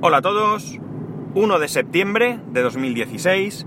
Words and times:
Hola 0.00 0.18
a 0.18 0.22
todos, 0.22 0.78
1 1.34 1.58
de 1.58 1.66
septiembre 1.66 2.38
de 2.52 2.62
2016, 2.62 3.66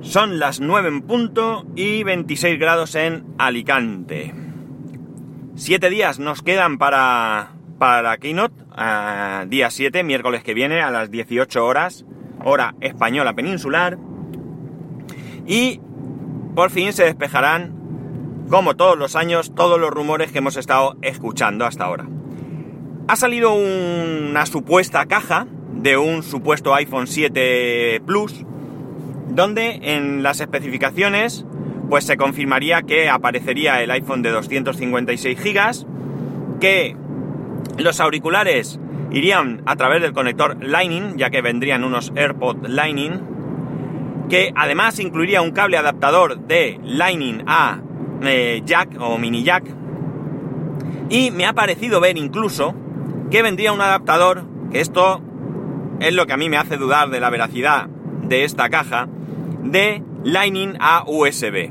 son 0.00 0.40
las 0.40 0.58
9 0.58 0.88
en 0.88 1.02
punto 1.02 1.64
y 1.76 2.02
26 2.02 2.58
grados 2.58 2.96
en 2.96 3.24
Alicante. 3.38 4.34
Siete 5.54 5.88
días 5.88 6.18
nos 6.18 6.42
quedan 6.42 6.78
para, 6.78 7.52
para 7.78 8.16
Keynote, 8.18 8.56
día 9.46 9.70
7, 9.70 10.02
miércoles 10.02 10.42
que 10.42 10.52
viene 10.52 10.80
a 10.82 10.90
las 10.90 11.12
18 11.12 11.64
horas, 11.64 12.04
hora 12.44 12.74
española 12.80 13.34
peninsular, 13.34 13.98
y 15.46 15.80
por 16.56 16.70
fin 16.70 16.92
se 16.92 17.04
despejarán, 17.04 17.72
como 18.50 18.74
todos 18.74 18.98
los 18.98 19.14
años, 19.14 19.54
todos 19.54 19.78
los 19.78 19.90
rumores 19.90 20.32
que 20.32 20.38
hemos 20.38 20.56
estado 20.56 20.96
escuchando 21.02 21.66
hasta 21.66 21.84
ahora. 21.84 22.08
Ha 23.08 23.14
salido 23.14 23.54
una 23.54 24.46
supuesta 24.46 25.06
caja 25.06 25.46
de 25.74 25.96
un 25.96 26.24
supuesto 26.24 26.74
iPhone 26.74 27.06
7 27.06 28.00
Plus, 28.04 28.44
donde 29.28 29.78
en 29.80 30.24
las 30.24 30.40
especificaciones 30.40 31.44
pues 31.88 32.04
se 32.04 32.16
confirmaría 32.16 32.82
que 32.82 33.08
aparecería 33.08 33.80
el 33.80 33.92
iPhone 33.92 34.22
de 34.22 34.30
256 34.30 35.38
GB, 35.38 36.58
que 36.58 36.96
los 37.78 38.00
auriculares 38.00 38.80
irían 39.12 39.62
a 39.66 39.76
través 39.76 40.02
del 40.02 40.12
conector 40.12 40.56
Lightning, 40.60 41.16
ya 41.16 41.30
que 41.30 41.42
vendrían 41.42 41.84
unos 41.84 42.12
AirPod 42.16 42.66
Lightning, 42.66 43.20
que 44.28 44.52
además 44.56 44.98
incluiría 44.98 45.42
un 45.42 45.52
cable 45.52 45.76
adaptador 45.76 46.40
de 46.40 46.80
Lightning 46.82 47.44
a 47.46 47.78
eh, 48.22 48.62
jack 48.64 49.00
o 49.00 49.16
mini 49.16 49.44
jack, 49.44 49.62
y 51.08 51.30
me 51.30 51.46
ha 51.46 51.52
parecido 51.52 52.00
ver 52.00 52.16
incluso 52.16 52.74
que 53.30 53.42
vendría 53.42 53.72
un 53.72 53.80
adaptador, 53.80 54.44
que 54.70 54.80
esto 54.80 55.20
es 56.00 56.14
lo 56.14 56.26
que 56.26 56.32
a 56.32 56.36
mí 56.36 56.48
me 56.48 56.56
hace 56.56 56.76
dudar 56.76 57.10
de 57.10 57.20
la 57.20 57.30
veracidad 57.30 57.86
de 58.22 58.44
esta 58.44 58.68
caja, 58.68 59.08
de 59.62 60.02
Lightning 60.24 60.76
a 60.80 61.04
USB. 61.06 61.70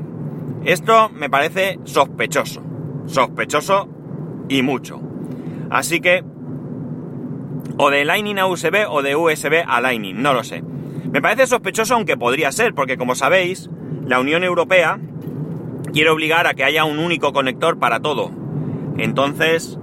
Esto 0.64 1.10
me 1.10 1.30
parece 1.30 1.78
sospechoso, 1.84 2.62
sospechoso 3.06 3.88
y 4.48 4.62
mucho. 4.62 5.00
Así 5.70 6.00
que, 6.00 6.24
o 7.78 7.90
de 7.90 8.04
Lightning 8.04 8.38
a 8.38 8.46
USB 8.46 8.86
o 8.88 9.02
de 9.02 9.16
USB 9.16 9.62
a 9.66 9.80
Lightning, 9.80 10.20
no 10.20 10.32
lo 10.32 10.44
sé. 10.44 10.62
Me 11.10 11.22
parece 11.22 11.46
sospechoso 11.46 11.94
aunque 11.94 12.16
podría 12.16 12.52
ser, 12.52 12.74
porque 12.74 12.96
como 12.96 13.14
sabéis, 13.14 13.70
la 14.04 14.20
Unión 14.20 14.44
Europea 14.44 14.98
quiere 15.92 16.10
obligar 16.10 16.46
a 16.46 16.54
que 16.54 16.64
haya 16.64 16.84
un 16.84 16.98
único 16.98 17.32
conector 17.32 17.78
para 17.78 18.00
todo. 18.00 18.30
Entonces, 18.98 19.78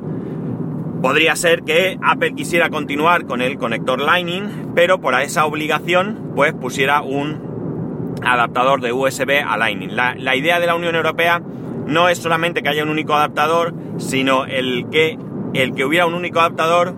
Podría 1.04 1.36
ser 1.36 1.64
que 1.64 2.00
Apple 2.02 2.34
quisiera 2.34 2.70
continuar 2.70 3.26
con 3.26 3.42
el 3.42 3.58
conector 3.58 4.00
Lightning, 4.00 4.72
pero 4.74 5.02
por 5.02 5.14
esa 5.16 5.46
obligación, 5.46 6.32
pues 6.34 6.54
pusiera 6.54 7.02
un 7.02 8.16
adaptador 8.24 8.80
de 8.80 8.94
USB 8.94 9.44
a 9.46 9.58
Lightning. 9.58 9.98
La, 9.98 10.16
la, 10.18 10.38
idea 10.38 10.62
de 10.62 10.66
la 10.66 10.76
Unión 10.76 10.96
Europea 10.96 11.42
no 11.88 12.08
es 12.08 12.20
solamente 12.20 12.64
que 12.64 12.70
haya 12.70 12.84
un 12.84 12.90
único 12.90 13.14
adaptador, 13.16 13.74
sino 13.98 14.46
el 14.46 14.86
que, 14.92 15.20
el 15.54 15.76
que 15.76 15.84
hubiera 15.84 16.06
un 16.06 16.14
único 16.14 16.40
adaptador 16.40 16.96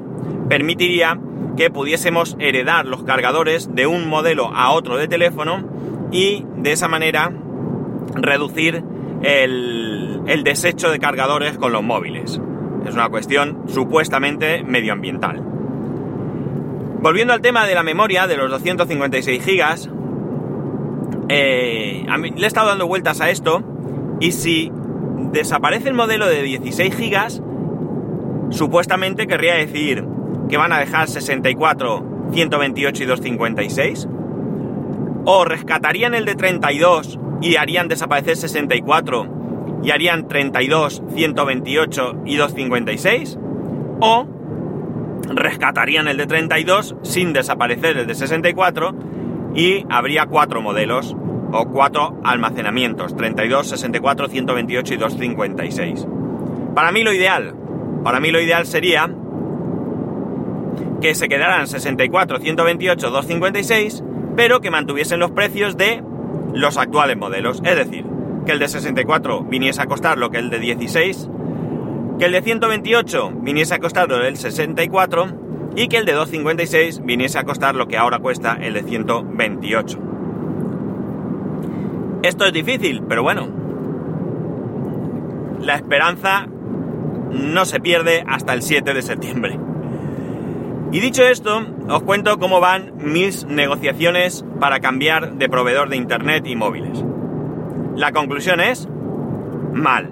permitiría 0.49 1.19
que 1.57 1.71
pudiésemos 1.71 2.37
heredar 2.37 2.85
los 2.85 3.05
cargadores 3.05 3.73
de 3.73 3.87
un 3.87 4.07
modelo 4.07 4.51
a 4.53 4.71
otro 4.71 4.97
de 4.97 5.07
teléfono 5.07 5.67
y 6.11 6.45
de 6.57 6.73
esa 6.73 6.87
manera 6.87 7.33
reducir 8.13 8.83
el, 9.23 10.21
el 10.27 10.43
desecho 10.43 10.91
de 10.91 10.99
cargadores 10.99 11.57
con 11.57 11.71
los 11.71 11.81
móviles. 11.81 12.39
Es 12.85 12.93
una 12.93 13.09
cuestión 13.09 13.63
supuestamente 13.67 14.63
medioambiental. 14.63 15.41
Volviendo 17.01 17.33
al 17.33 17.41
tema 17.41 17.65
de 17.65 17.75
la 17.75 17.83
memoria 17.83 18.27
de 18.27 18.37
los 18.37 18.49
256 18.49 19.43
gigas, 19.43 19.89
eh, 21.29 22.05
le 22.07 22.43
he 22.43 22.47
estado 22.47 22.69
dando 22.69 22.87
vueltas 22.87 23.21
a 23.21 23.29
esto 23.29 23.63
y 24.19 24.31
si 24.31 24.71
desaparece 25.31 25.89
el 25.89 25.95
modelo 25.95 26.27
de 26.27 26.41
16 26.43 26.95
gigas, 26.95 27.41
supuestamente 28.49 29.27
querría 29.27 29.55
decir 29.55 30.05
que 30.49 30.57
van 30.57 30.71
a 30.71 30.79
dejar 30.79 31.07
64, 31.07 32.29
128 32.31 33.03
y 33.03 33.05
256, 33.05 34.07
o 35.25 35.45
rescatarían 35.45 36.13
el 36.13 36.25
de 36.25 36.35
32 36.35 37.19
y 37.41 37.55
harían 37.55 37.87
desaparecer 37.87 38.37
64 38.37 39.34
y 39.85 39.91
harían 39.91 40.27
32, 40.27 41.03
128 41.13 42.15
y 42.25 42.37
256, 42.37 43.37
o 44.01 44.27
rescatarían 45.29 46.07
el 46.07 46.17
de 46.17 46.25
32 46.25 46.95
sin 47.03 47.33
desaparecer 47.33 47.97
el 47.97 48.07
de 48.07 48.15
64 48.15 48.95
y 49.53 49.85
habría 49.89 50.25
cuatro 50.25 50.61
modelos 50.61 51.15
o 51.51 51.67
cuatro 51.67 52.19
almacenamientos, 52.23 53.15
32, 53.15 53.67
64, 53.67 54.27
128 54.27 54.93
y 54.93 54.97
256. 54.97 56.07
Para 56.73 56.91
mí 56.91 57.03
lo 57.03 57.13
ideal, 57.13 57.53
para 58.03 58.19
mí 58.19 58.31
lo 58.31 58.41
ideal 58.41 58.65
sería 58.65 59.07
que 60.99 61.13
se 61.13 61.29
quedaran 61.29 61.67
64, 61.67 62.39
128, 62.39 63.11
256, 63.11 64.03
pero 64.35 64.61
que 64.61 64.71
mantuviesen 64.71 65.19
los 65.19 65.29
precios 65.29 65.77
de 65.77 66.03
los 66.53 66.77
actuales 66.77 67.17
modelos, 67.17 67.61
es 67.63 67.75
decir, 67.75 68.14
que 68.45 68.51
el 68.51 68.59
de 68.59 68.67
64 68.67 69.43
viniese 69.43 69.81
a 69.81 69.87
costar 69.87 70.17
lo 70.17 70.29
que 70.29 70.37
el 70.37 70.49
de 70.49 70.59
16, 70.59 71.29
que 72.19 72.25
el 72.25 72.31
de 72.31 72.41
128 72.41 73.31
viniese 73.41 73.73
a 73.73 73.79
costar 73.79 74.07
lo 74.07 74.19
del 74.19 74.37
64 74.37 75.27
y 75.75 75.87
que 75.87 75.97
el 75.97 76.05
de 76.05 76.13
256 76.13 77.01
viniese 77.03 77.39
a 77.39 77.43
costar 77.43 77.75
lo 77.75 77.87
que 77.87 77.97
ahora 77.97 78.19
cuesta 78.19 78.57
el 78.61 78.73
de 78.73 78.83
128. 78.83 79.99
Esto 82.23 82.45
es 82.45 82.53
difícil, 82.53 83.03
pero 83.07 83.23
bueno, 83.23 83.47
la 85.59 85.75
esperanza 85.75 86.47
no 87.31 87.65
se 87.65 87.79
pierde 87.79 88.23
hasta 88.27 88.53
el 88.53 88.61
7 88.61 88.93
de 88.93 89.01
septiembre. 89.01 89.59
Y 90.91 90.99
dicho 90.99 91.23
esto, 91.23 91.65
os 91.89 92.03
cuento 92.03 92.37
cómo 92.39 92.61
van 92.61 92.93
mis 92.97 93.45
negociaciones 93.45 94.45
para 94.59 94.79
cambiar 94.79 95.33
de 95.33 95.49
proveedor 95.49 95.89
de 95.89 95.97
internet 95.97 96.47
y 96.47 96.55
móviles. 96.55 97.03
La 97.95 98.11
conclusión 98.11 98.59
es 98.59 98.87
mal. 99.73 100.09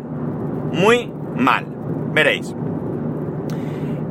Muy 0.71 1.11
mal. 1.35 1.65
Veréis. 2.13 2.55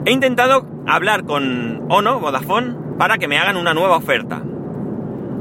He 0.04 0.10
intentado 0.10 0.66
hablar 0.86 1.24
con 1.24 1.84
Ono, 1.88 2.20
Vodafone, 2.20 2.74
para 2.98 3.18
que 3.18 3.28
me 3.28 3.38
hagan 3.38 3.56
una 3.56 3.72
nueva 3.72 3.96
oferta. 3.96 4.42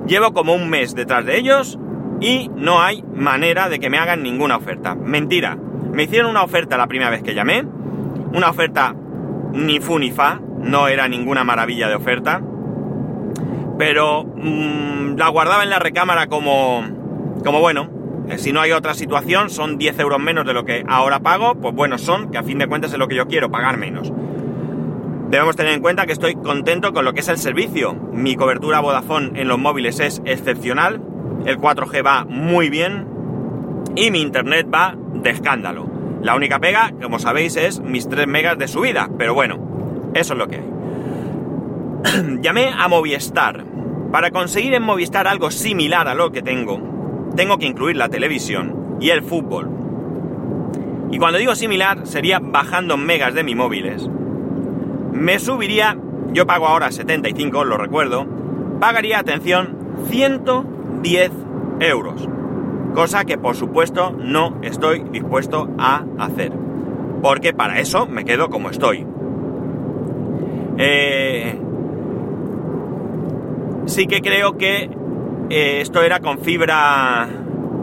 Llevo 0.07 0.33
como 0.33 0.53
un 0.53 0.69
mes 0.69 0.95
detrás 0.95 1.25
de 1.25 1.37
ellos 1.37 1.77
y 2.19 2.49
no 2.55 2.81
hay 2.81 3.03
manera 3.03 3.69
de 3.69 3.79
que 3.79 3.89
me 3.89 3.97
hagan 3.97 4.23
ninguna 4.23 4.57
oferta. 4.57 4.95
Mentira. 4.95 5.57
Me 5.91 6.03
hicieron 6.03 6.29
una 6.29 6.43
oferta 6.43 6.77
la 6.77 6.87
primera 6.87 7.09
vez 7.09 7.23
que 7.23 7.33
llamé. 7.33 7.65
Una 8.33 8.49
oferta 8.49 8.95
ni 9.53 9.79
fu 9.79 9.99
ni 9.99 10.11
fa. 10.11 10.39
No 10.59 10.87
era 10.87 11.07
ninguna 11.07 11.43
maravilla 11.43 11.89
de 11.89 11.95
oferta. 11.95 12.41
Pero 13.77 14.23
mmm, 14.23 15.17
la 15.17 15.27
guardaba 15.29 15.63
en 15.63 15.69
la 15.69 15.79
recámara 15.79 16.27
como... 16.27 16.83
Como 17.43 17.59
bueno, 17.59 17.89
si 18.37 18.53
no 18.53 18.61
hay 18.61 18.71
otra 18.71 18.93
situación, 18.93 19.49
son 19.49 19.77
10 19.77 19.99
euros 19.99 20.19
menos 20.19 20.45
de 20.45 20.53
lo 20.53 20.65
que 20.65 20.83
ahora 20.87 21.19
pago, 21.19 21.55
pues 21.55 21.75
bueno, 21.75 21.97
son, 21.97 22.31
que 22.31 22.37
a 22.37 22.43
fin 22.43 22.57
de 22.59 22.67
cuentas 22.67 22.93
es 22.93 22.99
lo 22.99 23.07
que 23.07 23.15
yo 23.15 23.27
quiero, 23.27 23.51
pagar 23.51 23.77
menos. 23.77 24.11
Debemos 25.29 25.55
tener 25.55 25.73
en 25.73 25.81
cuenta 25.81 26.05
que 26.05 26.13
estoy 26.13 26.35
contento 26.35 26.93
con 26.93 27.05
lo 27.05 27.13
que 27.13 27.21
es 27.21 27.29
el 27.29 27.37
servicio. 27.37 27.93
Mi 27.93 28.35
cobertura 28.35 28.81
Vodafone 28.81 29.39
en 29.39 29.47
los 29.47 29.57
móviles 29.57 29.99
es 29.99 30.21
excepcional, 30.25 31.01
el 31.45 31.57
4G 31.57 32.05
va 32.05 32.25
muy 32.25 32.69
bien 32.69 33.07
y 33.95 34.11
mi 34.11 34.21
internet 34.21 34.67
va 34.73 34.95
de 35.13 35.29
escándalo. 35.29 35.89
La 36.21 36.35
única 36.35 36.59
pega, 36.59 36.91
como 37.01 37.17
sabéis, 37.17 37.55
es 37.55 37.79
mis 37.79 38.07
3 38.07 38.27
megas 38.27 38.57
de 38.57 38.67
subida, 38.67 39.09
pero 39.17 39.33
bueno, 39.33 40.11
eso 40.13 40.33
es 40.33 40.39
lo 40.39 40.47
que 40.47 40.57
hay. 40.57 42.37
Llamé 42.41 42.71
a 42.77 42.87
Movistar 42.87 43.63
para 44.11 44.31
conseguir 44.31 44.73
en 44.73 44.83
Movistar 44.83 45.27
algo 45.27 45.49
similar 45.49 46.07
a 46.07 46.13
lo 46.13 46.31
que 46.31 46.41
tengo 46.41 46.90
tengo 47.35 47.57
que 47.57 47.65
incluir 47.65 47.95
la 47.95 48.09
televisión 48.09 48.97
y 48.99 49.09
el 49.09 49.23
fútbol. 49.23 49.69
Y 51.11 51.17
cuando 51.17 51.39
digo 51.39 51.55
similar, 51.55 52.07
sería 52.07 52.39
bajando 52.39 52.97
megas 52.97 53.33
de 53.33 53.43
mi 53.43 53.55
móviles. 53.55 54.09
Me 55.11 55.39
subiría, 55.39 55.97
yo 56.33 56.45
pago 56.45 56.67
ahora 56.67 56.91
75, 56.91 57.65
lo 57.65 57.77
recuerdo, 57.77 58.25
pagaría, 58.79 59.19
atención, 59.19 59.77
110 60.09 61.31
euros. 61.81 62.27
Cosa 62.93 63.25
que 63.25 63.37
por 63.37 63.55
supuesto 63.55 64.11
no 64.11 64.57
estoy 64.61 65.03
dispuesto 65.11 65.69
a 65.77 66.05
hacer. 66.19 66.51
Porque 67.21 67.53
para 67.53 67.79
eso 67.79 68.05
me 68.07 68.25
quedo 68.25 68.49
como 68.49 68.69
estoy. 68.69 69.05
Eh, 70.77 71.59
sí 73.85 74.07
que 74.07 74.21
creo 74.21 74.57
que 74.57 74.89
eh, 75.51 75.81
esto 75.81 76.01
era 76.01 76.19
con 76.19 76.39
fibra, 76.39 77.27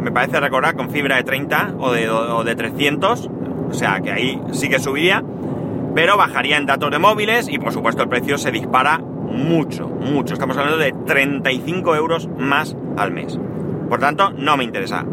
me 0.00 0.10
parece 0.10 0.40
recordar, 0.40 0.74
con 0.74 0.90
fibra 0.90 1.16
de 1.16 1.24
30 1.24 1.74
o 1.78 1.92
de, 1.92 2.08
o 2.08 2.42
de 2.42 2.56
300, 2.56 3.30
o 3.70 3.74
sea 3.74 4.00
que 4.00 4.10
ahí 4.10 4.40
sí 4.52 4.68
que 4.68 4.78
subiría, 4.78 5.22
pero 5.94 6.16
bajaría 6.16 6.56
en 6.56 6.66
datos 6.66 6.90
de 6.90 6.98
móviles 6.98 7.48
y 7.48 7.58
por 7.58 7.72
supuesto 7.72 8.02
el 8.02 8.08
precio 8.08 8.38
se 8.38 8.50
dispara 8.50 8.98
mucho, 8.98 9.88
mucho. 9.88 10.34
Estamos 10.34 10.56
hablando 10.56 10.78
de 10.78 10.92
35 10.92 11.94
euros 11.94 12.28
más 12.38 12.74
al 12.96 13.12
mes. 13.12 13.38
Por 13.88 14.00
tanto, 14.00 14.30
no 14.30 14.56
me 14.56 14.64
interesa. 14.64 15.04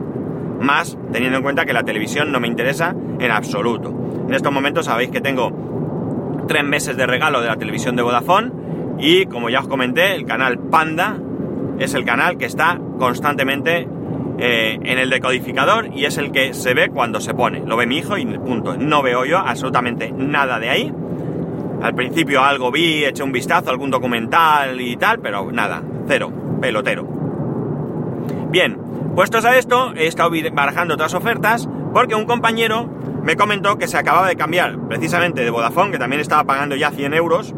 Más 0.59 0.97
teniendo 1.11 1.37
en 1.37 1.43
cuenta 1.43 1.65
que 1.65 1.73
la 1.73 1.83
televisión 1.83 2.31
no 2.31 2.39
me 2.39 2.47
interesa 2.47 2.95
en 3.19 3.31
absoluto. 3.31 3.93
En 4.27 4.33
estos 4.33 4.51
momentos 4.51 4.85
sabéis 4.85 5.09
que 5.11 5.21
tengo 5.21 6.45
tres 6.47 6.63
meses 6.63 6.95
de 6.95 7.05
regalo 7.05 7.41
de 7.41 7.47
la 7.47 7.57
televisión 7.57 7.95
de 7.95 8.01
Vodafone 8.03 8.51
y 8.99 9.25
como 9.25 9.49
ya 9.49 9.59
os 9.59 9.67
comenté, 9.67 10.15
el 10.15 10.25
canal 10.25 10.57
Panda 10.59 11.17
es 11.79 11.93
el 11.93 12.05
canal 12.05 12.37
que 12.37 12.45
está 12.45 12.79
constantemente 12.99 13.87
eh, 14.37 14.79
en 14.83 14.99
el 14.99 15.09
decodificador 15.09 15.87
y 15.93 16.05
es 16.05 16.17
el 16.17 16.31
que 16.31 16.53
se 16.53 16.73
ve 16.73 16.89
cuando 16.89 17.21
se 17.21 17.33
pone. 17.33 17.61
Lo 17.65 17.77
ve 17.77 17.85
mi 17.85 17.97
hijo 17.97 18.17
y 18.17 18.25
punto. 18.25 18.75
No 18.77 19.01
veo 19.01 19.25
yo 19.25 19.39
absolutamente 19.39 20.11
nada 20.11 20.59
de 20.59 20.69
ahí. 20.69 20.93
Al 21.81 21.93
principio 21.93 22.43
algo 22.43 22.71
vi, 22.71 23.05
eché 23.05 23.23
un 23.23 23.31
vistazo, 23.31 23.69
algún 23.69 23.91
documental 23.91 24.79
y 24.81 24.97
tal, 24.97 25.19
pero 25.19 25.51
nada, 25.51 25.81
cero, 26.07 26.31
pelotero. 26.59 27.07
Bien, 28.49 28.77
puestos 29.15 29.45
a 29.45 29.57
esto, 29.57 29.93
he 29.95 30.07
estado 30.07 30.31
barajando 30.53 30.95
otras 30.95 31.13
ofertas 31.13 31.69
porque 31.93 32.15
un 32.15 32.25
compañero 32.25 32.89
me 33.23 33.35
comentó 33.35 33.77
que 33.77 33.87
se 33.87 33.97
acababa 33.97 34.27
de 34.27 34.35
cambiar 34.35 34.77
precisamente 34.87 35.43
de 35.43 35.49
Vodafone, 35.49 35.91
que 35.91 35.97
también 35.97 36.21
estaba 36.21 36.43
pagando 36.43 36.75
ya 36.75 36.91
100 36.91 37.13
euros, 37.13 37.53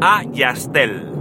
a 0.00 0.22
Yastel. 0.24 1.13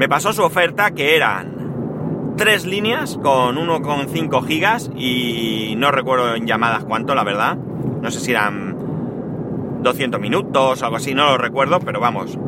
Me 0.00 0.08
pasó 0.08 0.32
su 0.32 0.42
oferta 0.42 0.90
que 0.92 1.14
eran 1.14 2.34
tres 2.38 2.64
líneas 2.64 3.18
con 3.22 3.56
1,5 3.56 4.46
gigas 4.46 4.90
y 4.96 5.74
no 5.76 5.90
recuerdo 5.90 6.36
en 6.36 6.46
llamadas 6.46 6.84
cuánto, 6.84 7.14
la 7.14 7.22
verdad. 7.22 7.58
No 8.00 8.10
sé 8.10 8.20
si 8.20 8.30
eran 8.30 9.82
200 9.82 10.18
minutos 10.18 10.80
o 10.80 10.84
algo 10.86 10.96
así, 10.96 11.12
no 11.12 11.26
lo 11.26 11.36
recuerdo, 11.36 11.80
pero 11.80 12.00
vamos, 12.00 12.38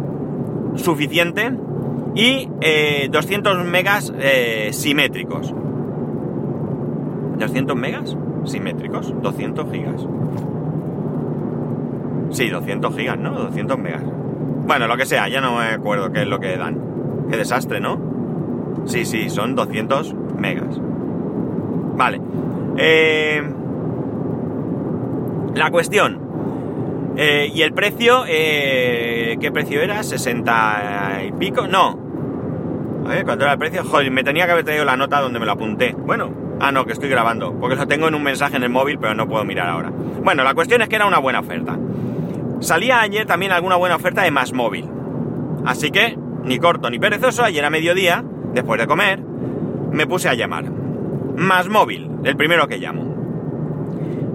suficiente. 0.77 1.53
Y 2.15 2.49
200 3.11 3.53
eh, 3.53 3.65
megas 3.65 4.15
eh, 4.19 4.71
simétricos. 4.73 5.53
¿200 5.53 7.75
megas? 7.75 8.17
Simétricos, 8.47 9.13
200 9.21 9.71
gigas. 9.71 10.07
Sí, 12.31 12.49
200 12.49 12.97
gigas, 12.97 13.19
¿no? 13.19 13.33
200 13.33 13.79
megas. 13.79 14.05
Bueno, 14.67 14.87
lo 14.87 14.97
que 14.97 15.05
sea, 15.05 15.29
ya 15.29 15.43
no 15.43 15.59
me 15.59 15.67
acuerdo 15.67 16.11
qué 16.11 16.23
es 16.23 16.29
lo 16.29 16.41
que 16.41 16.57
dan. 16.57 16.92
Qué 17.33 17.39
desastre, 17.39 17.81
¿no? 17.81 17.99
Sí, 18.85 19.07
sí, 19.07 19.31
son 19.31 19.55
200 19.55 20.15
megas. 20.37 20.79
Vale. 21.97 22.21
Eh, 22.77 23.43
la 25.55 25.71
cuestión. 25.71 26.21
Eh, 27.17 27.51
y 27.55 27.63
el 27.63 27.73
precio, 27.73 28.25
eh, 28.29 29.39
¿qué 29.41 29.51
precio 29.51 29.81
era? 29.81 30.01
¿60 30.01 31.27
y 31.27 31.33
pico? 31.33 31.67
No. 31.67 31.99
A 33.07 33.09
ver, 33.09 33.25
¿cuánto 33.25 33.45
era 33.45 33.55
el 33.55 33.59
precio? 33.59 33.83
Joder, 33.83 34.11
me 34.11 34.25
tenía 34.25 34.45
que 34.45 34.53
haber 34.53 34.65
traído 34.67 34.85
la 34.85 34.99
nota 34.99 35.19
donde 35.23 35.39
me 35.39 35.47
lo 35.47 35.53
apunté. 35.53 35.97
Bueno, 35.97 36.35
ah, 36.61 36.71
no, 36.71 36.85
que 36.85 36.93
estoy 36.93 37.09
grabando, 37.09 37.59
porque 37.59 37.77
lo 37.77 37.89
tengo 37.89 38.09
en 38.09 38.15
un 38.15 38.23
mensaje 38.23 38.59
en 38.59 38.63
el 38.63 38.69
móvil, 38.69 38.99
pero 38.99 39.15
no 39.15 39.27
puedo 39.27 39.43
mirar 39.47 39.71
ahora. 39.71 39.91
Bueno, 40.23 40.45
la 40.45 40.53
cuestión 40.53 40.83
es 40.83 40.89
que 40.91 40.97
era 40.97 41.07
una 41.07 41.19
buena 41.19 41.41
oferta. 41.41 41.79
Salía 42.61 43.01
ayer 43.01 43.25
también 43.25 43.53
alguna 43.53 43.77
buena 43.77 43.97
oferta 43.97 44.21
de 44.21 44.31
más 44.31 44.53
móvil. 44.53 44.87
Así 45.65 45.91
que, 45.91 46.19
ni 46.45 46.59
corto 46.59 46.91
ni 46.91 46.99
perezoso, 46.99 47.45
ayer 47.45 47.65
a 47.65 47.71
mediodía, 47.71 48.25
después 48.53 48.81
de 48.81 48.87
comer, 48.87 49.21
me 49.21 50.07
puse 50.07 50.29
a 50.29 50.35
llamar. 50.35 50.65
Más 51.37 51.69
móvil, 51.69 52.11
el 52.25 52.37
primero 52.37 52.67
que 52.69 52.79
llamo. 52.79 53.13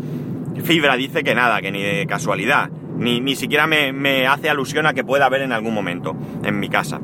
Fibra 0.64 0.96
dice 0.96 1.22
que 1.22 1.36
nada, 1.36 1.62
que 1.62 1.70
ni 1.70 1.80
de 1.80 2.04
casualidad, 2.08 2.68
ni, 2.96 3.20
ni 3.20 3.36
siquiera 3.36 3.68
me, 3.68 3.92
me, 3.92 4.26
hace 4.26 4.50
alusión 4.50 4.86
a 4.86 4.92
que 4.92 5.04
pueda 5.04 5.26
haber 5.26 5.42
en 5.42 5.52
algún 5.52 5.72
momento 5.72 6.16
en 6.42 6.58
mi 6.58 6.68
casa. 6.68 7.00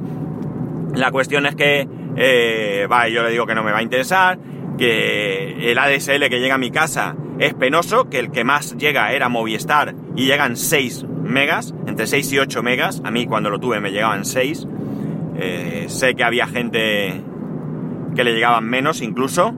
La 0.97 1.13
cuestión 1.13 1.47
es 1.47 1.55
que, 1.55 1.87
eh, 2.17 2.89
yo 3.13 3.23
le 3.23 3.31
digo 3.31 3.47
que 3.47 3.55
no 3.55 3.63
me 3.63 3.71
va 3.71 3.79
a 3.79 3.83
interesar, 3.83 4.41
que 4.77 5.71
el 5.71 5.79
ADSL 5.79 6.29
que 6.29 6.41
llega 6.41 6.57
a 6.57 6.59
mi 6.59 6.73
casa 6.73 7.15
es 7.39 7.55
penoso, 7.55 8.11
que 8.11 8.19
el 8.19 8.33
que 8.33 8.43
más 8.43 8.77
llega 8.77 9.13
era 9.13 9.29
Movistar 9.29 9.95
y 10.17 10.27
llegan 10.27 10.57
6 10.57 11.05
megas, 11.23 11.73
entre 11.87 12.09
6 12.09 12.33
y 12.33 12.39
8 12.41 12.65
megas, 12.65 13.03
a 13.05 13.13
mí 13.13 13.25
cuando 13.27 13.51
lo 13.51 13.61
tuve 13.61 13.79
me 13.79 13.93
llegaban 13.93 14.25
6, 14.25 14.67
eh, 15.39 15.85
sé 15.87 16.17
que 16.17 16.25
había 16.25 16.49
gente 16.49 17.23
que 18.17 18.25
le 18.25 18.35
llegaban 18.35 18.65
menos 18.65 19.03
incluso, 19.03 19.55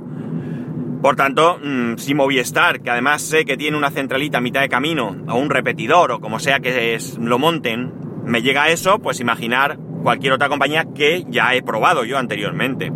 por 1.01 1.15
tanto, 1.15 1.59
mm, 1.63 1.97
si 1.97 2.15
Movistar, 2.15 2.81
que 2.81 2.91
además 2.91 3.23
sé 3.23 3.45
que 3.45 3.57
tiene 3.57 3.77
una 3.77 3.91
centralita 3.91 4.39
a 4.39 4.41
mitad 4.41 4.61
de 4.61 4.69
camino, 4.69 5.17
o 5.29 5.37
un 5.37 5.49
repetidor, 5.49 6.11
o 6.11 6.21
como 6.21 6.41
sea 6.41 6.59
que 6.59 6.95
es, 6.95 7.17
lo 7.19 7.39
monten, 7.39 7.93
me 8.25 8.43
llega 8.43 8.69
eso, 8.69 8.99
pues 8.99 9.21
imaginar 9.21 9.79
cualquier 10.03 10.33
otra 10.33 10.49
compañía 10.49 10.87
que 10.95 11.25
ya 11.29 11.55
he 11.55 11.63
probado 11.63 12.05
yo 12.05 12.19
anteriormente. 12.19 12.91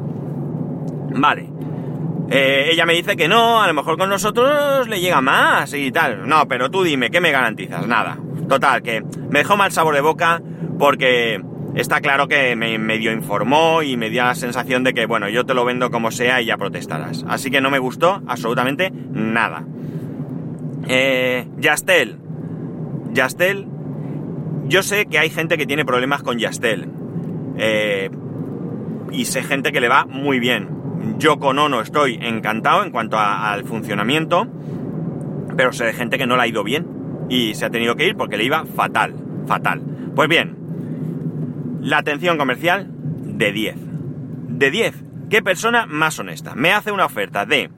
Vale, 1.15 1.49
eh, 2.29 2.71
ella 2.73 2.87
me 2.87 2.95
dice 2.95 3.15
que 3.15 3.29
no, 3.29 3.63
a 3.63 3.67
lo 3.67 3.75
mejor 3.75 3.97
con 3.97 4.09
nosotros 4.09 4.89
le 4.89 5.01
llega 5.01 5.21
más 5.21 5.73
y 5.75 5.93
tal. 5.93 6.27
No, 6.27 6.49
pero 6.49 6.71
tú 6.71 6.83
dime, 6.83 7.11
¿qué 7.11 7.21
me 7.21 7.31
garantizas? 7.31 7.87
Nada. 7.87 8.19
Total, 8.49 8.83
que 8.83 9.03
me 9.31 9.41
dejó 9.41 9.57
mal 9.57 9.71
sabor 9.71 9.95
de 9.95 10.01
boca 10.01 10.43
porque 10.79 11.41
está 11.75 12.01
claro 12.01 12.29
que 12.29 12.55
me 12.57 12.79
medio 12.79 13.13
informó 13.13 13.83
y 13.83 13.97
me 13.97 14.11
dio 14.11 14.25
la 14.25 14.35
sensación 14.35 14.85
de 14.85 14.95
que, 14.95 15.07
bueno, 15.07 15.29
yo 15.29 15.45
te 15.45 15.55
lo 15.55 15.65
vendo 15.65 15.91
como 15.91 16.11
sea 16.11 16.41
y 16.41 16.47
ya 16.47 16.57
protestarás. 16.57 17.25
Así 17.29 17.51
que 17.51 17.61
no 17.61 17.71
me 17.71 17.79
gustó 17.79 18.23
absolutamente 18.27 18.91
nada. 18.91 19.65
Eh, 20.89 21.47
Yastel. 21.59 22.19
Yastel. 23.13 23.67
Yo 24.67 24.83
sé 24.83 25.07
que 25.07 25.19
hay 25.19 25.31
gente 25.31 25.59
que 25.59 25.67
tiene 25.67 25.85
problemas 25.85 26.23
con 26.23 26.39
Yastel. 26.39 26.89
Eh, 27.59 28.11
y 29.11 29.25
sé 29.27 29.43
gente 29.43 29.73
que 29.73 29.81
le 29.81 29.89
va 29.89 30.05
muy 30.05 30.39
bien. 30.39 30.69
Yo 31.19 31.39
con 31.39 31.59
Ono 31.59 31.81
estoy 31.81 32.19
encantado 32.23 32.85
en 32.85 32.91
cuanto 32.91 33.19
al 33.19 33.65
funcionamiento, 33.65 34.47
pero 35.57 35.73
sé 35.73 35.85
de 35.85 35.93
gente 35.93 36.17
que 36.17 36.27
no 36.27 36.37
le 36.37 36.43
ha 36.43 36.47
ido 36.47 36.63
bien 36.65 36.87
y 37.29 37.55
se 37.55 37.65
ha 37.65 37.71
tenido 37.71 37.97
que 37.97 38.07
ir 38.07 38.17
porque 38.17 38.37
le 38.37 38.45
iba 38.45 38.65
fatal, 38.65 39.15
fatal. 39.47 39.83
Pues 40.15 40.29
bien, 40.29 40.57
la 41.83 41.99
atención 41.99 42.39
comercial 42.39 42.89
de 42.89 43.53
10. 43.53 43.77
De 44.49 44.71
10, 44.71 44.95
¿qué 45.29 45.43
persona 45.43 45.87
más 45.87 46.19
honesta? 46.19 46.55
Me 46.55 46.73
hace 46.73 46.93
una 46.93 47.05
oferta 47.05 47.45
de 47.45 47.71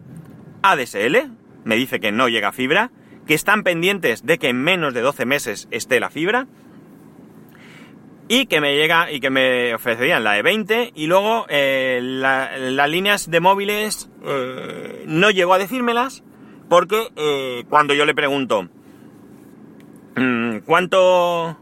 ADSL, 0.63 1.31
me 1.65 1.77
dice 1.77 1.99
que 1.99 2.13
no 2.13 2.29
llega 2.29 2.53
fibra, 2.53 2.91
que 3.27 3.35
están 3.35 3.63
pendientes 3.63 4.25
de 4.27 4.39
que 4.39 4.51
en 4.51 4.63
menos 4.63 4.93
de 4.93 5.01
12 5.01 5.25
meses 5.25 5.69
esté 5.71 5.99
la 5.99 6.11
fibra, 6.11 6.47
y 8.29 8.47
que 8.47 8.61
me 8.61 8.75
llega 8.75 9.11
y 9.11 9.21
que 9.21 9.31
me 9.31 9.75
ofrecerían 9.75 10.25
la 10.25 10.33
de 10.33 10.43
20 10.43 10.93
y 10.95 11.07
luego 11.07 11.47
eh, 11.49 12.01
las 12.03 12.89
líneas 12.89 13.31
de 13.31 13.41
móviles 13.41 14.09
eh, 14.25 15.05
no 15.07 15.31
llegó 15.31 15.55
a 15.55 15.59
decírmelas 15.59 16.25
porque 16.69 17.09
eh, 17.17 17.65
cuando 17.69 17.93
yo 17.93 18.07
le 18.07 18.15
pregunto 18.15 18.69
mm, 20.17 20.59
¿cuánto 20.65 21.59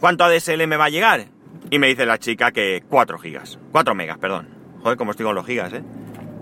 cuánto 0.00 0.24
ADSL 0.24 0.66
me 0.66 0.76
va 0.76 0.86
a 0.86 0.90
llegar? 0.90 1.26
y 1.70 1.78
me 1.78 1.88
dice 1.88 2.06
la 2.06 2.18
chica 2.18 2.50
que 2.50 2.82
4 2.88 3.18
gigas 3.18 3.58
4 3.72 3.94
megas, 3.94 4.18
perdón 4.18 4.48
joder 4.82 4.96
como 4.96 5.10
estoy 5.10 5.26
con 5.26 5.34
los 5.34 5.46
gigas, 5.46 5.72
eh 5.72 5.82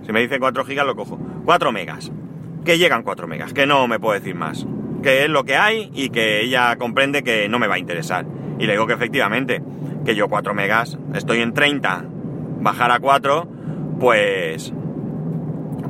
si 0.05 0.13
me 0.13 0.21
dice 0.21 0.39
4 0.39 0.65
gigas 0.65 0.87
lo 0.87 0.95
cojo 0.95 1.19
4 1.45 1.73
megas 1.73 2.13
que 2.65 2.79
llegan 2.79 3.03
4 3.03 3.27
megas, 3.27 3.53
que 3.53 3.67
no 3.67 3.87
me 3.89 3.99
puedo 3.99 4.15
decir 4.15 4.35
más 4.35 4.67
que 5.03 5.25
es 5.25 5.31
lo 5.31 5.45
que 5.45 5.57
hay 5.57 5.91
y 5.95 6.11
que 6.11 6.43
ella 6.43 6.77
comprende 6.77 7.23
que 7.23 7.49
no 7.49 7.59
me 7.59 7.67
va 7.67 7.77
a 7.77 7.79
interesar 7.79 8.27
y 8.59 8.67
le 8.67 8.73
digo 8.73 8.87
que 8.87 8.95
efectivamente, 8.95 9.63
que 10.05 10.15
yo 10.15 10.29
4 10.29 10.55
megas, 10.55 10.99
estoy 11.15 11.41
en 11.41 11.53
30, 11.53 12.05
bajar 12.61 12.91
a 12.91 12.99
4, 12.99 13.49
pues, 14.01 14.73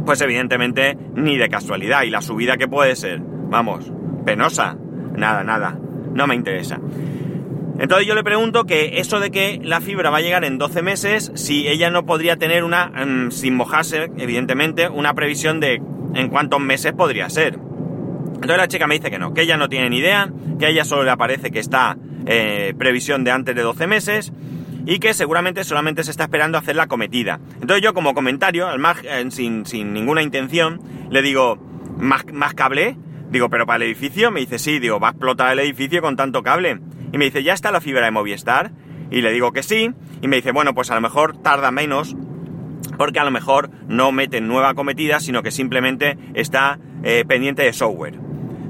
Pues 0.05 0.21
evidentemente 0.21 0.97
ni 1.15 1.37
de 1.37 1.49
casualidad. 1.49 2.03
Y 2.03 2.11
la 2.11 2.23
subida 2.23 2.57
que 2.57 2.69
puede 2.69 2.97
ser, 2.97 3.21
vamos, 3.21 3.91
penosa. 4.25 4.77
Nada, 5.17 5.43
nada. 5.43 5.79
No 6.13 6.27
me 6.27 6.35
interesa. 6.35 6.79
Entonces 7.79 8.07
yo 8.07 8.15
le 8.15 8.25
pregunto 8.25 8.65
que 8.65 9.01
eso 9.01 9.21
de 9.21 9.31
que 9.31 9.61
la 9.63 9.81
fibra 9.81 10.11
va 10.11 10.19
a 10.19 10.23
llegar 10.23 10.45
en 10.45 10.59
12 10.59 10.83
meses, 10.83 11.31
si 11.35 11.69
ella 11.69 11.91
no 11.91 12.07
podría 12.07 12.37
tener 12.37 12.65
una, 12.65 12.87
mm, 12.87 13.31
sin 13.33 13.55
mojarse, 13.55 14.11
evidentemente, 14.17 14.89
una 14.89 15.15
previsión 15.15 15.61
de 15.61 15.83
en 16.15 16.29
cuántos 16.29 16.61
meses 16.61 16.93
podría 16.93 17.29
ser. 17.29 17.59
Entonces 18.35 18.57
la 18.57 18.69
chica 18.69 18.87
me 18.87 18.95
dice 18.95 19.11
que 19.11 19.19
no, 19.19 19.35
que 19.35 19.43
ella 19.43 19.57
no 19.57 19.69
tiene 19.69 19.91
ni 19.91 19.99
idea, 19.99 20.31
que 20.59 20.67
a 20.67 20.69
ella 20.69 20.85
solo 20.85 21.05
le 21.05 21.11
aparece 21.11 21.51
que 21.51 21.59
está 21.59 21.97
eh, 22.27 22.75
previsión 22.79 23.25
de 23.25 23.31
antes 23.31 23.55
de 23.55 23.63
12 23.63 23.87
meses 23.87 24.33
y 24.87 24.99
que 24.99 25.15
seguramente 25.15 25.65
solamente 25.65 26.05
se 26.05 26.11
está 26.11 26.25
esperando 26.25 26.57
hacer 26.59 26.77
la 26.77 26.87
cometida. 26.87 27.41
Entonces 27.61 27.83
yo 27.83 27.93
como 27.93 28.15
comentario, 28.15 28.69
al 28.69 28.79
margen, 28.79 29.31
sin, 29.33 29.67
sin 29.67 29.93
ninguna 29.93 30.23
intención, 30.23 30.81
le 31.11 31.23
digo, 31.23 31.59
¿más, 31.99 32.25
¿más 32.33 32.55
cable? 32.55 32.97
Digo, 33.31 33.51
¿pero 33.51 33.67
para 33.67 33.79
el 33.79 33.91
edificio? 33.91 34.31
Me 34.31 34.41
dice, 34.41 34.59
sí, 34.59 34.79
digo, 34.79 35.01
va 35.01 35.09
a 35.09 35.11
explotar 35.11 35.53
el 35.53 35.59
edificio 35.59 36.01
con 36.01 36.17
tanto 36.17 36.43
cable. 36.43 36.79
Y 37.17 37.19
me 37.19 37.25
dice, 37.25 37.43
¿ya 37.43 37.55
está 37.55 37.73
la 37.73 37.81
fibra 37.81 38.05
de 38.05 38.11
Movistar? 38.11 38.73
Y 39.11 39.23
le 39.23 39.33
digo 39.33 39.51
que 39.53 39.63
sí. 39.63 39.91
Y 40.21 40.29
me 40.29 40.37
dice, 40.37 40.53
bueno, 40.53 40.75
pues 40.75 40.91
a 40.91 40.95
lo 40.95 41.01
mejor 41.01 41.41
tarda 41.41 41.71
menos 41.71 42.15
porque 42.99 43.19
a 43.19 43.25
lo 43.25 43.31
mejor 43.31 43.71
no 43.89 44.13
meten 44.13 44.47
nueva 44.47 44.75
cometida, 44.75 45.19
sino 45.19 45.43
que 45.43 45.51
simplemente 45.51 46.19
está 46.35 46.79
eh, 47.03 47.25
pendiente 47.27 47.63
de 47.63 47.73
software. 47.73 48.19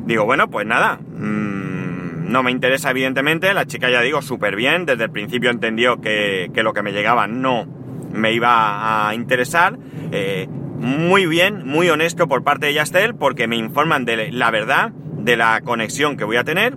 Digo, 0.05 0.27
bueno, 0.27 0.49
pues 0.49 0.65
nada, 0.65 1.01
mmm, 1.01 2.31
no 2.31 2.45
me 2.45 2.53
interesa 2.53 2.91
evidentemente, 2.91 3.53
la 3.53 3.67
chica 3.67 3.91
ya 3.91 4.01
digo, 4.01 4.23
súper 4.23 4.55
bien, 4.55 4.87
desde 4.87 5.03
el 5.03 5.11
principio 5.11 5.51
entendió 5.51 6.01
que, 6.01 6.53
que, 6.55 6.63
lo 6.63 6.73
que 6.73 6.83
me 6.83 6.93
llegaba 6.93 7.27
no 7.27 7.67
me 8.13 8.33
iba 8.33 9.09
a 9.09 9.15
interesar, 9.17 9.77
eh, 10.13 10.47
muy 10.49 11.27
bien, 11.27 11.67
muy 11.67 11.91
honesto 11.91 12.29
por 12.29 12.45
parte 12.45 12.67
de 12.67 12.75
Yastel, 12.75 13.17
porque 13.17 13.49
me 13.49 13.57
informan 13.57 14.05
de 14.05 14.31
la 14.31 14.53
verdad 14.53 14.93
de 14.93 15.37
la 15.37 15.63
conexión 15.63 16.17
que 16.17 16.25
voy 16.25 16.37
a 16.37 16.45
tener, 16.45 16.77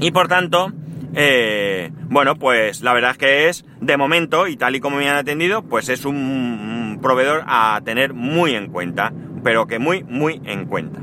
y 0.00 0.10
por 0.10 0.28
tanto, 0.28 0.72
eh, 1.14 1.90
bueno, 2.08 2.36
pues 2.36 2.82
la 2.82 2.92
verdad 2.92 3.12
es 3.12 3.18
que 3.18 3.48
es, 3.48 3.64
de 3.80 3.96
momento, 3.96 4.46
y 4.46 4.56
tal 4.56 4.76
y 4.76 4.80
como 4.80 4.96
me 4.96 5.08
han 5.08 5.16
atendido, 5.16 5.62
pues 5.62 5.88
es 5.88 6.04
un, 6.04 6.98
proveedor 7.02 7.44
a 7.46 7.80
tener 7.84 8.14
muy 8.14 8.54
en 8.54 8.70
cuenta, 8.70 9.12
pero 9.42 9.66
que 9.66 9.78
muy, 9.78 10.04
muy 10.04 10.40
en 10.44 10.66
cuenta. 10.66 11.00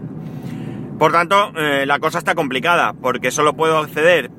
Por 1.00 1.12
tanto, 1.12 1.54
eh, 1.58 1.86
la 1.86 2.00
cosa 2.00 2.18
está 2.18 2.36
complicada, 2.36 2.94
porque 2.94 3.32
solo 3.32 3.56
puedo 3.56 3.78
acceder 3.78 4.32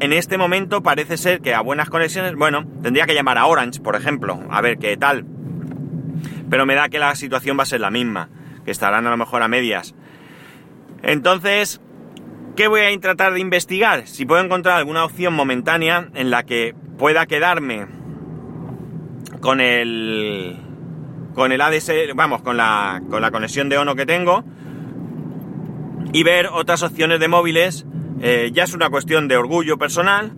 en 0.00 0.12
este 0.12 0.38
momento, 0.38 0.82
parece 0.82 1.16
ser 1.16 1.40
que 1.40 1.54
a 1.54 1.60
buenas 1.60 1.90
conexiones, 1.90 2.34
bueno, 2.36 2.64
tendría 2.82 3.06
que 3.06 3.14
llamar 3.14 3.36
a 3.36 3.46
Orange, 3.46 3.80
por 3.80 3.96
ejemplo, 3.96 4.40
a 4.48 4.60
ver 4.60 4.78
qué 4.78 4.96
tal. 4.96 5.26
Pero 6.48 6.66
me 6.66 6.74
da 6.74 6.88
que 6.88 6.98
la 6.98 7.14
situación 7.14 7.58
va 7.58 7.64
a 7.64 7.66
ser 7.66 7.80
la 7.80 7.90
misma, 7.90 8.28
que 8.64 8.70
estarán 8.70 9.06
a 9.06 9.10
lo 9.10 9.16
mejor 9.16 9.42
a 9.42 9.48
medias. 9.48 9.94
Entonces, 11.02 11.80
¿Qué 12.58 12.66
voy 12.66 12.80
a 12.80 13.00
tratar 13.00 13.34
de 13.34 13.38
investigar? 13.38 14.08
Si 14.08 14.26
puedo 14.26 14.42
encontrar 14.42 14.78
alguna 14.78 15.04
opción 15.04 15.32
momentánea 15.32 16.08
en 16.14 16.28
la 16.28 16.42
que 16.42 16.74
pueda 16.98 17.24
quedarme 17.26 17.86
con 19.38 19.60
el 19.60 20.58
con 21.36 21.52
el 21.52 21.60
ADSL, 21.60 22.14
vamos, 22.16 22.42
con 22.42 22.56
la, 22.56 23.00
con 23.08 23.22
la 23.22 23.30
conexión 23.30 23.68
de 23.68 23.78
ONO 23.78 23.94
que 23.94 24.06
tengo 24.06 24.42
y 26.12 26.24
ver 26.24 26.48
otras 26.48 26.82
opciones 26.82 27.20
de 27.20 27.28
móviles. 27.28 27.86
Eh, 28.22 28.50
ya 28.52 28.64
es 28.64 28.74
una 28.74 28.90
cuestión 28.90 29.28
de 29.28 29.36
orgullo 29.36 29.78
personal 29.78 30.32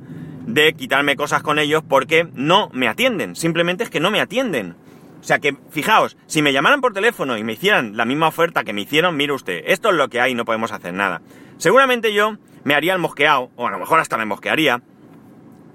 de 0.47 0.75
quitarme 0.75 1.17
cosas 1.17 1.43
con 1.43 1.59
ellos 1.59 1.83
porque 1.89 2.29
no 2.35 2.69
me 2.75 2.87
atienden. 2.87 3.35
Simplemente 3.35 3.85
es 3.85 3.89
que 3.89 3.99
no 3.99 4.11
me 4.11 4.21
atienden. 4.21 4.75
O 5.21 5.23
sea 5.23 5.39
que, 5.39 5.57
fijaos, 5.71 6.17
si 6.27 6.41
me 6.41 6.53
llamaran 6.53 6.81
por 6.81 6.93
teléfono 6.93 7.37
y 7.37 7.45
me 7.45 7.53
hicieran 7.53 7.97
la 7.97 8.05
misma 8.05 8.29
oferta 8.29 8.65
que 8.65 8.73
me 8.73 8.83
hicieron, 8.83 9.17
mire 9.17 9.33
usted, 9.33 9.63
esto 9.67 9.91
es 9.91 9.97
lo 9.97 10.09
que 10.09 10.21
hay, 10.21 10.35
no 10.35 10.45
podemos 10.45 10.73
hacer 10.73 10.95
nada. 10.95 11.21
Seguramente 11.59 12.15
yo 12.15 12.39
me 12.65 12.75
haría 12.75 12.95
el 12.95 12.99
mosqueado, 12.99 13.51
o 13.57 13.67
a 13.67 13.71
lo 13.71 13.79
mejor 13.79 14.01
hasta 14.01 14.17
me 14.17 14.25
mosquearía, 14.25 14.83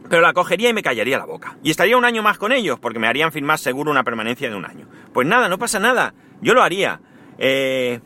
pero 0.10 0.22
la 0.22 0.34
cogería 0.34 0.70
y 0.70 0.74
me 0.74 0.82
callaría 0.82 1.18
la 1.18 1.26
boca. 1.26 1.58
Y 1.64 1.70
estaría 1.70 1.98
un 1.98 2.06
año 2.06 2.24
más 2.24 2.38
con 2.38 2.52
ellos, 2.52 2.80
porque 2.80 3.00
me 3.00 3.08
harían 3.08 3.32
firmar 3.32 3.60
seguro 3.60 3.92
una 3.92 4.04
permanencia 4.04 4.50
de 4.50 4.56
un 4.56 4.66
año. 4.66 4.88
Pues 5.14 5.28
nada, 5.28 5.48
no 5.48 5.60
pasa 5.60 5.80
nada, 5.80 6.14
yo 6.42 6.54
lo 6.54 6.64
haría. 6.64 7.02
Eh, 7.38 8.00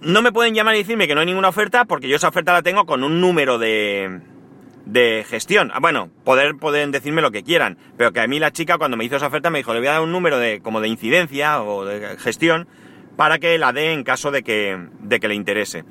no 0.00 0.22
me 0.22 0.32
pueden 0.32 0.54
llamar 0.54 0.74
y 0.74 0.78
decirme 0.78 1.06
que 1.06 1.14
no 1.14 1.20
hay 1.20 1.26
ninguna 1.26 1.48
oferta, 1.48 1.84
porque 1.84 2.08
yo 2.08 2.16
esa 2.16 2.28
oferta 2.28 2.52
la 2.52 2.62
tengo 2.62 2.86
con 2.86 3.04
un 3.04 3.20
número 3.20 3.58
de 3.58 4.20
de 4.86 5.24
gestión. 5.28 5.70
Ah, 5.74 5.80
bueno, 5.80 6.10
poder, 6.24 6.56
pueden 6.56 6.92
decirme 6.92 7.20
lo 7.20 7.30
que 7.30 7.42
quieran, 7.42 7.76
pero 7.98 8.12
que 8.12 8.20
a 8.20 8.26
mí 8.26 8.38
la 8.38 8.52
chica 8.52 8.78
cuando 8.78 8.96
me 8.96 9.04
hizo 9.04 9.16
esa 9.16 9.26
oferta 9.26 9.50
me 9.50 9.58
dijo, 9.58 9.74
le 9.74 9.80
voy 9.80 9.88
a 9.88 9.92
dar 9.92 10.00
un 10.00 10.12
número 10.12 10.38
de, 10.38 10.60
como 10.60 10.80
de 10.80 10.88
incidencia 10.88 11.62
o 11.62 11.84
de 11.84 12.16
gestión 12.18 12.66
para 13.16 13.38
que 13.38 13.58
la 13.58 13.72
dé 13.72 13.92
en 13.92 14.04
caso 14.04 14.30
de 14.30 14.42
que, 14.42 14.78
de 15.00 15.20
que 15.20 15.28
le 15.28 15.34
interese. 15.34 15.84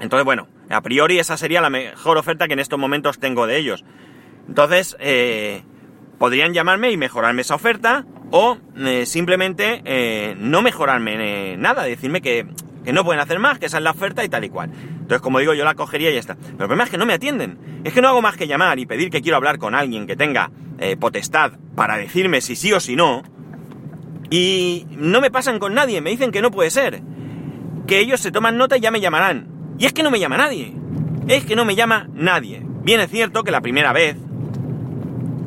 Entonces, 0.00 0.24
bueno, 0.24 0.48
a 0.70 0.80
priori 0.80 1.18
esa 1.18 1.36
sería 1.36 1.60
la 1.60 1.70
mejor 1.70 2.16
oferta 2.16 2.46
que 2.46 2.54
en 2.54 2.60
estos 2.60 2.78
momentos 2.78 3.18
tengo 3.18 3.46
de 3.46 3.58
ellos. 3.58 3.84
Entonces, 4.48 4.96
eh, 4.98 5.62
podrían 6.18 6.54
llamarme 6.54 6.90
y 6.90 6.96
mejorarme 6.96 7.42
esa 7.42 7.54
oferta 7.54 8.06
o 8.30 8.56
eh, 8.78 9.04
simplemente 9.04 9.82
eh, 9.84 10.34
no 10.38 10.62
mejorarme 10.62 11.56
nada, 11.58 11.82
decirme 11.84 12.22
que 12.22 12.46
que 12.84 12.92
no 12.92 13.04
pueden 13.04 13.20
hacer 13.20 13.38
más, 13.38 13.58
que 13.58 13.66
esa 13.66 13.78
es 13.78 13.82
la 13.82 13.90
oferta 13.90 14.24
y 14.24 14.28
tal 14.28 14.44
y 14.44 14.48
cual. 14.48 14.70
Entonces, 15.10 15.24
como 15.24 15.40
digo, 15.40 15.54
yo 15.54 15.64
la 15.64 15.74
cogería 15.74 16.08
y 16.10 16.12
ya 16.12 16.20
está. 16.20 16.36
Pero 16.36 16.50
el 16.50 16.56
problema 16.56 16.84
es 16.84 16.90
que 16.90 16.96
no 16.96 17.04
me 17.04 17.14
atienden. 17.14 17.58
Es 17.82 17.92
que 17.92 18.00
no 18.00 18.06
hago 18.06 18.22
más 18.22 18.36
que 18.36 18.46
llamar 18.46 18.78
y 18.78 18.86
pedir 18.86 19.10
que 19.10 19.20
quiero 19.20 19.38
hablar 19.38 19.58
con 19.58 19.74
alguien 19.74 20.06
que 20.06 20.14
tenga 20.14 20.52
eh, 20.78 20.96
potestad 20.96 21.54
para 21.74 21.96
decirme 21.96 22.40
si 22.40 22.54
sí 22.54 22.72
o 22.72 22.78
si 22.78 22.94
no. 22.94 23.24
Y 24.30 24.86
no 24.92 25.20
me 25.20 25.32
pasan 25.32 25.58
con 25.58 25.74
nadie, 25.74 26.00
me 26.00 26.10
dicen 26.10 26.30
que 26.30 26.40
no 26.40 26.52
puede 26.52 26.70
ser. 26.70 27.02
Que 27.88 27.98
ellos 27.98 28.20
se 28.20 28.30
toman 28.30 28.56
nota 28.56 28.76
y 28.76 28.82
ya 28.82 28.92
me 28.92 29.00
llamarán. 29.00 29.48
Y 29.80 29.86
es 29.86 29.92
que 29.92 30.04
no 30.04 30.12
me 30.12 30.20
llama 30.20 30.36
nadie. 30.36 30.76
Es 31.26 31.44
que 31.44 31.56
no 31.56 31.64
me 31.64 31.74
llama 31.74 32.06
nadie. 32.14 32.62
Bien 32.84 33.00
es 33.00 33.10
cierto 33.10 33.42
que 33.42 33.50
la 33.50 33.62
primera 33.62 33.92
vez 33.92 34.16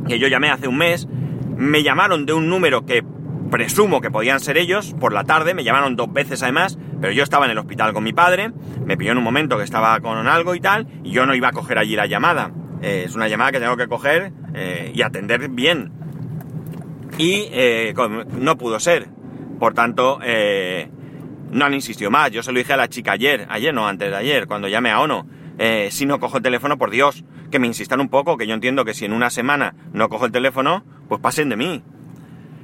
que 0.10 0.20
yo 0.20 0.28
llamé 0.28 0.50
hace 0.50 0.68
un 0.68 0.78
mes, 0.78 1.08
me 1.56 1.84
llamaron 1.84 2.26
de 2.26 2.34
un 2.34 2.50
número 2.50 2.86
que 2.86 3.02
presumo 3.54 4.02
que 4.02 4.10
podían 4.10 4.40
ser 4.40 4.58
ellos, 4.58 4.96
por 5.00 5.14
la 5.14 5.26
tarde, 5.26 5.54
me 5.54 5.64
llamaron 5.64 5.96
dos 5.96 6.12
veces 6.12 6.42
además, 6.42 6.80
pero 7.00 7.14
yo 7.14 7.22
estaba 7.22 7.46
en 7.46 7.52
el 7.52 7.60
hospital 7.60 7.94
con 7.94 8.04
mi 8.04 8.12
padre, 8.12 8.52
me 8.84 8.98
pilló 8.98 9.12
en 9.12 9.20
un 9.20 9.24
momento 9.24 9.60
que 9.60 9.64
estaba 9.64 10.00
con 10.00 10.28
algo 10.28 10.56
y 10.56 10.60
tal, 10.60 10.88
y 11.04 11.12
yo 11.12 11.28
no 11.28 11.36
iba 11.36 11.50
a 11.50 11.52
coger 11.52 11.78
allí 11.78 11.96
la 11.96 12.08
llamada. 12.08 12.52
Eh, 12.82 13.04
es 13.06 13.14
una 13.14 13.28
llamada 13.28 13.52
que 13.52 13.60
tengo 13.60 13.78
que 13.78 13.88
coger 13.88 14.34
eh, 14.56 14.92
y 14.96 15.04
atender 15.04 15.50
bien. 15.50 15.92
Y 17.20 17.48
eh, 17.52 17.94
no 18.40 18.58
pudo 18.58 18.80
ser. 18.80 19.10
Por 19.60 19.76
tanto, 19.76 20.18
no 21.52 21.66
han 21.66 21.74
insistido 21.76 22.10
más. 22.10 22.32
Yo 22.32 22.42
se 22.42 22.52
lo 22.52 22.58
dije 22.58 22.74
a 22.74 22.78
la 22.78 22.88
chica 22.88 23.12
ayer, 23.12 23.46
ayer 23.50 23.72
no, 23.72 23.88
antes 23.88 24.10
de 24.10 24.16
ayer, 24.16 24.48
cuando 24.48 24.68
llamé 24.68 24.90
a 24.90 25.00
ONO. 25.00 25.28
Si 25.92 26.08
no 26.08 26.20
cojo 26.20 26.38
el 26.38 26.44
teléfono, 26.44 26.80
por 26.80 26.90
Dios, 26.90 27.24
que 27.52 27.60
me 27.60 27.68
insistan 27.68 28.02
un 28.02 28.10
poco, 28.10 28.36
que 28.36 28.48
yo 28.48 28.56
entiendo 28.56 28.84
que 28.84 28.96
si 28.96 29.06
en 29.06 29.14
una 29.14 29.30
semana 29.30 29.76
no 29.94 30.10
cojo 30.10 30.26
el 30.26 30.32
teléfono, 30.32 30.84
pues 31.08 31.22
pasen 31.22 31.50
de 31.50 31.56
mí. 31.56 31.84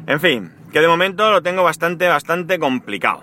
En 0.09 0.19
fin, 0.19 0.51
que 0.73 0.81
de 0.81 0.87
momento 0.87 1.29
lo 1.29 1.43
tengo 1.43 1.61
bastante, 1.61 2.07
bastante 2.07 2.57
complicado. 2.57 3.21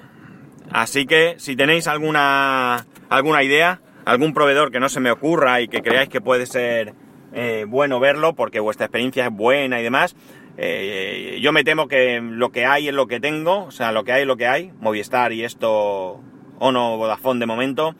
Así 0.71 1.05
que 1.05 1.35
si 1.37 1.57
tenéis 1.57 1.89
alguna, 1.89 2.87
alguna 3.09 3.43
idea, 3.43 3.81
algún 4.05 4.33
proveedor 4.33 4.71
que 4.71 4.79
no 4.79 4.89
se 4.89 5.01
me 5.01 5.11
ocurra 5.11 5.61
y 5.61 5.67
que 5.67 5.83
creáis 5.83 6.09
que 6.09 6.21
puede 6.21 6.47
ser 6.47 6.95
eh, 7.33 7.65
bueno 7.67 7.99
verlo 7.99 8.37
porque 8.37 8.61
vuestra 8.61 8.87
experiencia 8.87 9.27
es 9.27 9.33
buena 9.33 9.81
y 9.81 9.83
demás, 9.83 10.15
eh, 10.59 11.41
yo 11.43 11.53
me 11.53 11.65
temo 11.65 11.89
que 11.89 12.21
lo 12.23 12.51
que 12.51 12.67
hay 12.67 12.87
es 12.87 12.95
lo 12.95 13.09
que 13.09 13.19
tengo, 13.19 13.65
o 13.65 13.73
sea, 13.73 13.91
lo 13.91 14.05
que 14.05 14.13
hay 14.13 14.21
es 14.21 14.29
lo 14.29 14.37
que 14.37 14.47
hay, 14.47 14.71
Movistar 14.79 15.33
y 15.33 15.43
esto, 15.43 16.21
o 16.61 16.71
no 16.71 16.99
Vodafone 16.99 17.41
de 17.41 17.47
momento. 17.47 17.97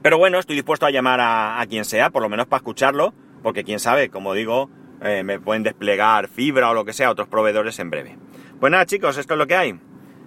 Pero 0.00 0.16
bueno, 0.16 0.38
estoy 0.38 0.54
dispuesto 0.54 0.86
a 0.86 0.92
llamar 0.92 1.18
a, 1.18 1.60
a 1.60 1.66
quien 1.66 1.84
sea, 1.84 2.10
por 2.10 2.22
lo 2.22 2.28
menos 2.28 2.46
para 2.46 2.58
escucharlo, 2.58 3.14
porque 3.42 3.64
quién 3.64 3.80
sabe, 3.80 4.10
como 4.10 4.32
digo, 4.32 4.70
eh, 5.02 5.22
me 5.22 5.40
pueden 5.40 5.62
desplegar 5.62 6.28
fibra 6.28 6.70
o 6.70 6.74
lo 6.74 6.84
que 6.84 6.92
sea 6.92 7.10
otros 7.10 7.28
proveedores 7.28 7.78
en 7.78 7.90
breve. 7.90 8.16
Pues 8.60 8.70
nada 8.70 8.86
chicos, 8.86 9.16
esto 9.16 9.34
es 9.34 9.38
lo 9.38 9.46
que 9.46 9.56
hay. 9.56 9.78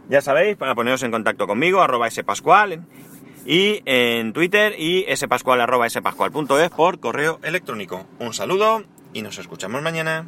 Ya 0.10 0.22
sabéis, 0.22 0.56
para 0.56 0.76
poneros 0.76 1.04
en 1.04 1.12
contacto 1.12 1.48
conmigo, 1.48 1.82
arroba 1.82 2.10
spascual 2.10 2.86
y 3.46 3.82
en 3.86 4.34
Twitter 4.34 4.76
y 4.78 5.06
spascual 5.16 5.62
arroba 5.62 5.90
spascual.es 5.90 6.70
por 6.70 7.00
correo 7.00 7.40
electrónico. 7.44 8.06
Un 8.20 8.34
saludo 8.34 8.84
y 9.14 9.22
nos 9.22 9.38
escuchamos 9.38 9.82
mañana. 9.82 10.28